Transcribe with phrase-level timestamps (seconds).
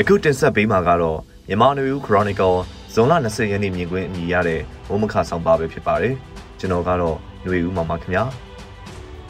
[0.00, 2.56] ယခုတင်ဆက်ပေးမှာကတော့မြန်မာနွေဦး Chronicle
[2.94, 6.14] ဇွန်လ20ရက်နေ့မြင်ကွင်းအမည်ရတဲ့ဝမခဆောင်ပါပဲဖြစ်ပါတယ်
[6.58, 8.24] ကျွန်တော်ကတော့နွေဦးမှာပါခင်ဗျာ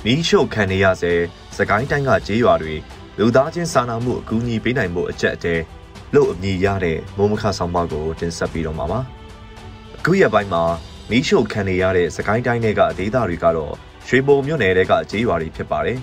[0.05, 1.13] မီးရှို့ခံနေရစေ
[1.57, 2.75] စကိုင်းတိုင်းကကြေးရွာတွေ
[3.19, 5.55] လူသားချင်းစာနာမှုအကူအညီပေးနိုင်မှုအချက်အတဲ
[6.15, 9.01] လို့အမည်ရတဲ့မိုးမခဆောင်ပါကိုတင်ဆက်ပေးတော့မှာပါ
[9.99, 10.63] အခုရက်ပိုင်းမှာ
[11.11, 13.73] မီးရှို့ခံနေရတဲ့စကိုင်းတိုင်းတွေကဒေသတွေကတော့
[14.09, 15.99] ရွှေဘုံမြို့နယ်တွေကကြေးရွာတွေဖြစ်ပါတယ်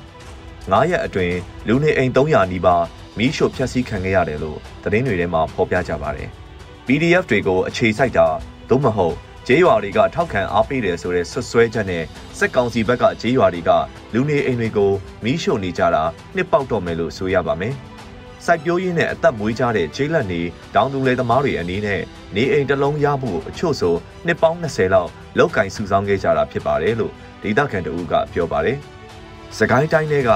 [0.71, 1.37] 9ရက်အတွင်း
[1.67, 2.83] လူနေအိမ်300နီးပါး
[3.17, 6.29] မီးရှို့ဖျက်ဆီးခံခဲ့ရတယ်လို့သတင်းတွေထဲမှာဖော်ပြကြပါတယ်။
[6.87, 8.27] PDF တွေကိုအခြေစိုက်တာ
[8.69, 9.15] သို့မဟုတ်
[9.47, 12.03] ကျေးရွာတွေကထောက်ခံအားပေးတယ်ဆိုတဲ့ဆွဆွဲချက်နဲ့
[12.37, 13.71] စက်ကောင်စီဘက်ကကျေးရွာတွေက
[14.13, 14.91] လူနေအိမ်တွေကို
[15.23, 16.03] မီးရှို့နေကြတာ
[16.35, 17.73] နှစ်ပေါက်တော့မယ်လို့ဆိုရပါမယ်။
[18.45, 20.41] စိုက်ပျိုးရင်းနဲ့အသက်မွေးကြတဲ့ကျေးလက်နေ
[20.75, 22.01] တောင်သူလယ်သမားတွေအနေနဲ့
[22.35, 27.13] နေအိမ်တစ်လုံးရဖို့အချို့ဆိုနှစ်ပေါင်း20လောက်လောက်ကင်စုဆောင်းခဲ့ကြတာဖြစ်ပါတယ်လို့
[27.43, 28.77] ဒေသခံတအူးကပြောပါတယ်။
[29.57, 30.31] စကိုင်းတိုင်းတွေက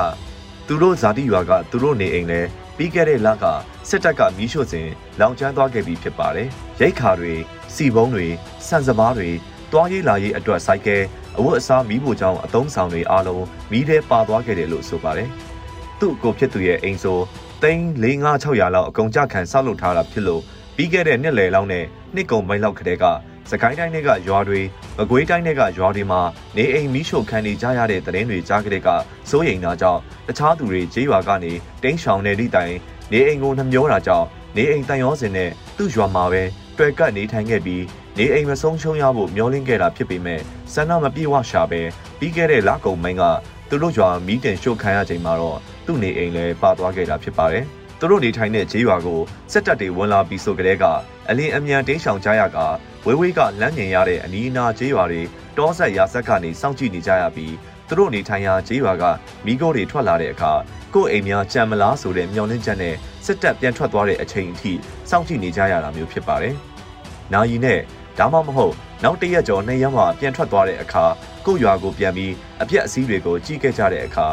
[0.68, 2.42] သူတို့ဇာတိရွာကသူတို့နေအိမ်လဲ
[2.82, 3.46] ပြီးခဲ့တဲ့လက
[3.90, 4.88] စစ်တပ်ကမီးရှို့စဉ်
[5.20, 6.48] လောင်ကျွမ်းသွားခဲ့ပြီးဖြစ်ပါတယ်။
[6.80, 7.34] ရိတ်ခါတွေ
[7.76, 8.28] စီပုံးတွေ
[8.68, 9.30] ဆန်စပါးတွေ
[9.72, 10.98] တွားရေးလာရေးအတွက်စိုက်ကဲ
[11.38, 15.30] အဝတ်အစားမီးဖို့ကြောင့်အသုံးဆောင်တွေအားလုံးမီးထဲပါသွားခဲ့တယ်လို့ဆိုပါတယ်။
[16.00, 17.20] သူ့ကိုဖြစ်သူရဲ့အိမ်ဆို
[17.62, 20.42] သိန်း4500လောက်အကုန်ကြခံဆောက်လုပ်ထားတာဖြစ်လို့
[20.76, 21.86] ပြီးခဲ့တဲ့နှစ်လယ်လောက်နဲ့
[22.16, 23.06] နှစ်ကုန်ပိုင်းလောက်ကတည်းက
[23.52, 24.62] စကိုင်းတိုင်းတွေကရွာတွေ
[24.98, 26.22] မကွေးတိုင်းတွေကရွာတွေမှာ
[26.58, 28.90] နေအိမ်မီးရှို့ခံနေကြရတဲ့တဲ့တွေကြားကလေးက
[29.30, 31.52] စိုးရိမ်တာကြောင့်တခြားသူတွေကျေးရွာကနေ
[31.84, 32.76] တင်းရှောင်နေသည့်တိုင်
[33.12, 36.44] နေအိမ်ကိုနှမျောတာကြောင့်နေအိမ်တန်ရောစင်နဲ့သူ့ရွာမှာပဲ
[36.78, 37.84] တွေ့ကပ်နေထိုင်ခဲ့ပြီး
[38.18, 40.42] နေအိမ်မဆုံးရှုံးရဖို့မျောလင့်ခဲ့တာဖြစ်ပေမဲ့
[40.74, 41.82] ဆန္ဒမပြေဝရှာပဲ
[42.20, 43.24] ပြီးခဲ့တဲ့လကုန်ပိုင်းက
[43.70, 47.66] သူတို့ရွာမီးတင်ရှို့ခံရချိန်မှာတော့သူ့နေအိမ်လည်းပါသွားခဲ့တာဖြစ်ပါတယ်
[48.00, 50.86] သူတို့နေထိုင်တဲ့ကျေးရွာကိုစစ်တပ်တွေဝင်လာပြီးဆိုကြတဲ့က
[51.30, 52.58] အလင်းအမြန်တင်းရှောင်ကြရက
[53.06, 55.22] ဝေးဝေးကလမ်းငင်ရတဲ့အနီးအနားကျေးရွာတွေ
[55.58, 57.54] တောဆက်ရာဆက်ကနေစောင့်ကြည့်နေကြရပြီး
[57.88, 59.04] သူတို့နေထိုင်ရာကျေးရွာက
[59.46, 60.54] မိခိုးတွေထွက်လာတဲ့အခါ
[60.94, 64.74] ကိုယ့်အိမ်များကြံမလားဆိုတဲ့မျှော်လင့်ချက်နဲ့စစ်တပ်ပြန်ထွက်သွားတဲ့အချိန်အထိ
[65.10, 66.56] စောင့်ကြည့်နေကြရတာမျိုးဖြစ်ပါတယ်။
[67.34, 67.80] နာယီနဲ့
[68.20, 71.06] ဒါမှမဟုတ်နောက်တရက်ကျော်နှစ်ရက်မှပြန်ထွက်သွားတဲ့အခါ
[71.46, 74.28] ကိုယ့်ရွာကိုပြန်ပြီးအပြက်အစည်းတွေကိုကြည့်ခဲ့ကြတဲ့အခါ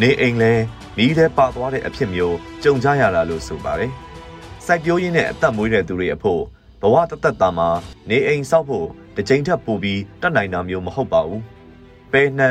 [0.00, 0.52] နေအိမ်လဲ
[0.96, 3.92] မိထဲပါသွားတဲ့အဖြစ်မျိုးကြုံကြရတာလို့ဆိုပါတယ်။
[4.66, 6.42] စိုက်ပျိုးရင်းနဲ့အသက်မွေးတဲ့သူတွေအဖို့
[6.82, 7.68] ဘဝတသက်တာမှာ
[8.08, 11.40] နေအိမ်ဆောက်ဖို့တစ်ချိန်ထပ်ပို့ပြီးတတ်နိုင်တာမျိုးမဟုတ်ပါဘူး။
[12.12, 12.50] ပဲနှံ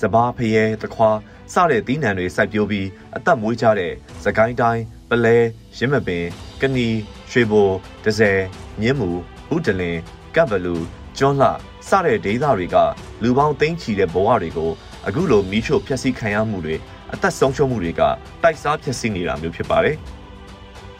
[0.00, 1.10] စဘာဖရဲတခွာ
[1.52, 3.92] စတဲ့သီးနှံတွေစိုက်ပျိုးပြီးအသက်မွေးကြတဲ့
[4.24, 5.36] စကိုင်းတိုင်းပလဲ
[5.78, 6.24] ရင်းမပင်
[6.60, 6.88] ကနီ
[7.30, 7.68] ရွှေဘို
[8.04, 8.40] ဒဇယ်
[8.80, 9.10] မြင်းမူ
[9.54, 9.98] ဥဒလင်
[10.34, 10.76] ကပ်ဘလူ
[11.18, 11.50] ကျွန်းလှ
[11.88, 12.76] စတဲ့ဒေသတွေက
[13.22, 14.70] လူပေါင်းသိန်းချီတဲ့ဘဝတွေကို
[15.06, 16.76] အခုလိုမီးရှို့ဖျက်ဆီးခံရမှုတွေ
[17.12, 18.02] အသက်ဆုံးရှုံးမှုတွေက
[18.42, 19.96] တိုက်စားဖျက်ဆီးနေတာမျိုးဖြစ်ပါတယ်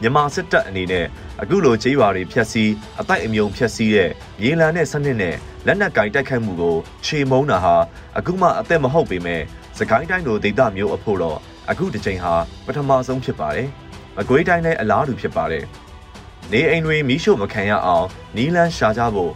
[0.01, 1.05] မြန်မာစစ်တပ်အနေနဲ့
[1.41, 4.11] အခုလိုကြေးရွာတွေဖျက်ဆီးအတိုက်အမြုံဖျက်ဆီးတဲ့
[4.41, 7.75] မြေလံနဲ့စနစ်နဲ့လက်နက်ကင်တိုက်ခိုက်မှုကိုခြေမုံတာဟာ
[8.17, 9.41] အခုမှအသက်မဟုတ်ပေမဲ့
[9.77, 11.37] စကိုင်းတိုင်းလိုဒေသမျိုးအဖို့တော့
[11.69, 12.33] အခုတစ်ချိန်ဟာ
[12.65, 13.67] ပထမဆုံးဖြစ်ပါတယ်။
[14.17, 15.63] မကွေးတိုင်းလည်းအလားတူဖြစ်ပါတယ်။
[16.51, 18.05] နေအိမ်တွေမီးရှို့မခံရအောင်
[18.35, 19.31] နီးလန်းရှာကြဖို့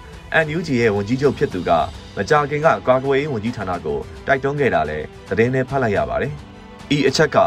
[0.45, 1.71] NUG ရဲ့ဝန်ကြီးချုပ်ဖြစ်သူက
[2.17, 4.99] မကြာခင်ကကာကွယ်ရေးဝန်ကြီးဌာနကိုတိုက်တွန်းခဲ့တာလဲ
[5.29, 6.33] သတင်းနဲ့ဖတ်လိုက်ရပါတယ်။
[6.95, 7.37] ဤအချက်က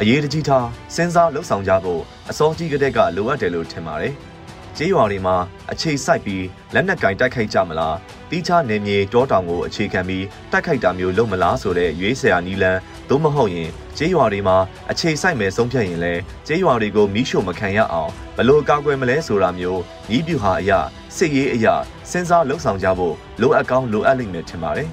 [0.00, 4.14] အရေးတကြီးထားစဉ်းစားလှုပ်ဆောင်ကြဖို့အစောကြီးကတည်းကလိုအပ်တယ်လို့ထင်ပါတယ်။
[4.76, 5.36] ကြေးရွာတွေမှာ
[5.70, 6.44] အခြေစိုက်ပြီး
[6.74, 7.96] လက်နက်ကင်တိုက်ခိုက်ကြမလား
[8.30, 12.78] တီးခြားနေမြေတောတောင်ကိုအခြေခံပြီးတိုက်ခိုက်တာမျိုးလုပ်မလားဆိုတဲ့ရွေးဆရာနီလန်
[13.12, 14.56] သို့မဟုတ်ရင်ကျေးရွာတွေမှာ
[14.90, 19.80] အခြေစိုက်မယ်ဆုံးဖြတ်ရင်လည်းကျေးရွာတွေကိုမီးရှို့မခံရအောင်ဘလို့ကာကွယ်မလဲဆိုတာမျိုး
[20.16, 20.78] ဤပြူဟာအရာ
[21.16, 21.74] စစ်ရေးအရာ
[22.10, 24.88] စဉ်းစားလှုပ်ဆောင်ကြဖို့လိုအပ်ကောင်းလိုအပ်လိမ့်မယ်ထင်ပါတယ်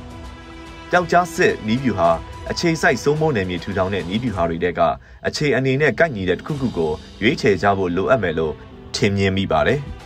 [0.92, 2.10] ။ကြောက်ကြားစစ်ဤပြူဟာ
[2.52, 4.82] အခြေစိုက်စိုးမိုးနယ်မြေထူထောင်တဲ့ဤပြူဟာတွေတဲက
[5.28, 6.92] အခြေအနေနဲ့ကိုက်ညီတဲ့တစ်ခုခုကို
[7.22, 8.54] ရွေးချယ်ကြဖို့လိုအပ်မယ်လို့
[8.96, 9.82] ထင်မြင်မိပါတယ်။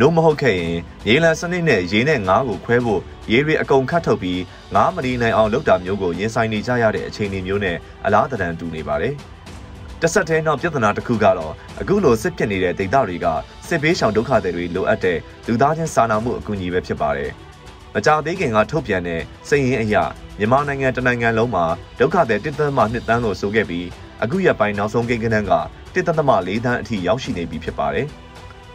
[0.00, 0.76] နို့မဟုတ်ခဲ့ရင်
[1.08, 3.00] ရေလံစနစ်နဲ့ရေနဲ့ငါးကိုခွဲဖို့
[3.32, 4.42] ရေတွေအကုန်ခတ်ထုတ်ပြီး
[4.74, 9.14] ငါးမလီနိုင်အောင်လုပ်တာမျိုးကိုရင်ဆိုင်နေကြရတဲ့အခြေအနေမျိုးနဲ့အလားတန်တူနေပါတယ်။
[10.00, 13.26] တစ်ဆက်တည်းနောက်ပြဿနာတစ်ခုကတော့အခုလိုစစ်ဖြစ်နေတဲ့ဒေသတွေက
[13.68, 17.30] စစ်ဘေးရှောင်ဒုက္ခတွေလိုအပ်တဲ့လူသားချင်းစာနာမှုအကူအညီပဲဖြစ်ပါတယ်။
[17.94, 20.04] မကြသေးခင်ကထုတ်ပြန်တဲ့စိတ်ရင်းအရာ
[20.38, 21.64] မြန်မာနိုင်ငံတနိုင်ငံလုံးမှာ
[22.00, 23.86] ဒုက္ခတွေတစ်သက်မှနှစ်တန်းလို့ဆိုခဲ့ပြီး
[24.22, 25.52] အခုရက်ပိုင်းနောက်ဆုံးကိန်းကနန်းက
[25.94, 28.08] တစ်သက်မှ၄တန်းအထိရောက်ရှိနေပြီဖြစ်ပါတယ်။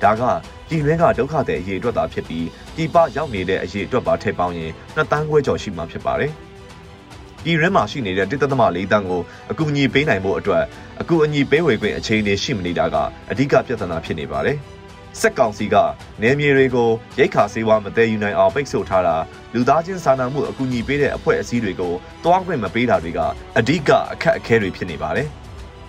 [0.03, 0.23] ဒါက
[0.69, 6.31] ပြည်တွင်းကဒုက္ခတွေအရေးအတွက်သာဖြစ်ပြီးပြည်ပရောက်နေတဲ့အရေးအတွက်ပါထည့်ပေါင်းရင်နှစ်တန်းခွဲကျော်ရှိမှာဖြစ်ပါတယ်။
[7.43, 9.21] ပြည်ရင်းမှာရှိနေတဲ့တစ်သက်သမ၄တန်းကို
[9.51, 10.63] အကူအညီပေးနိုင်ဖို့အတွက်
[11.01, 12.95] အကူအညီပေးဝေခွင့်အခြေအနေရှိမနေတာက
[13.31, 14.57] အဓိကပြဿနာဖြစ်နေပါတယ်။
[15.19, 15.75] စက်ကောင်စီက
[16.21, 16.89] နေမြေတွေကို
[17.19, 19.15] ရိတ်ခါစေးဝါမတည်ယူနိုင်အောင်ပိတ်ဆို့ထားတာ
[19.53, 21.93] လူသားချင်းစာနာမှုအကူအညီပေးတဲ့အဖွဲ့အစည်းတွေကို
[22.23, 23.19] တွားခွင့်မပေးတာတွေက
[23.57, 25.29] အဓိကအခက်အခဲတွေဖြစ်နေပါတယ်။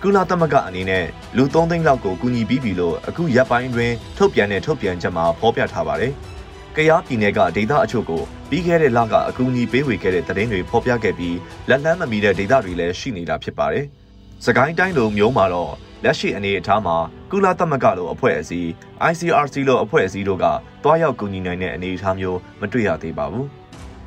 [0.05, 1.05] ကုလသမဂ္ဂအနေနဲ့
[1.37, 6.13] လူ3သိန်းလောက်ကိုကူညီပြီးပြီလို့အခုရပ်ပိုင်းတွင်ထုတ်ပြန်တဲ့ထုတ်ပြန်ချက်မှာဖော်ပြထားပါတယ်။
[6.75, 11.37] ကယားပြည်နယ်ကဒေသအချို့ကိုပြီးခဲ့တဲ့လကအကူအညီပေးဝေခဲ့တဲ့သတင်းတွေဖော်ပြခဲ့ပြီး
[11.69, 13.85] လက်လန်းမမီတဲ့ဒေသတွေလည်းရှိနေတာဖြစ်ပါတယ်။
[14.45, 15.73] စကိုင်းတိုင်းလိုမျိုးမှာတော့
[16.03, 16.97] လက်ရှိအနေအထားမှာ
[17.31, 18.69] ကုလသမဂ္ဂလိုအဖွဲ့အစည်း
[19.11, 20.45] ICRC လိုအဖွဲ့အစည်းတို့က
[20.83, 23.47] တွားရောက်ကူညီနိုင်တဲ့အနေအထားမျိုးမတွေ့ရသေးပါဘူး။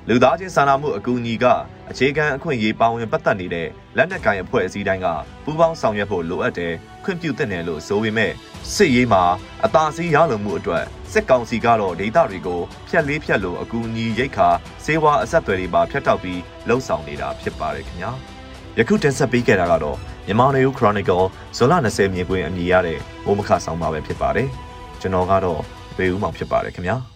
[0.08, 1.44] လူသားချင်းစာနာမှုအကူအညီက
[1.91, 5.06] အခြေခံအခွင့်အရေးပါဝင်ပတ်သက်နေတဲ့လက်နက်ကိုင်အဖွဲ့အစည်းတိုင်းက
[5.44, 6.75] ပူးပေါင်းဆောင်ရွက်ဖို့လိုအပ်တယ်
[7.05, 8.32] ခွင့်ပြုသင့်တယ်လို့ဆိုပေမဲ့
[8.75, 9.25] စစ်ရေးမှာ
[9.64, 14.49] အသာစီးရလုံမှုအတွက်စစ်ကောင်စီကတော့ဒေသတွေကိုဖျက်လေးဖျက်လို့အကူအညီရိတ်ခါ
[14.85, 18.11] စေဝါအဆက်အသွယ်တွေပါဖျက်တောက်ပြီးလှုံ့ဆော်နေတာဖြစ်ပါတယ်ခင်ဗျာ
[18.79, 21.25] ယခုတင်ဆက်ပေးခဲ့တာကတော့မြန်မာနေဦး Chronicle
[21.56, 24.49] ဇွန်လ20မြေခွင်အမည်ရတဲ့ဘိုးမခဆောင်ပါပဲဖြစ်ပါတယ်
[25.00, 25.61] ကျွန်တော်ကတော့
[25.99, 27.16] ဝေဦးမောင်ဖြစ်ပါတယ်ခင်ဗျာ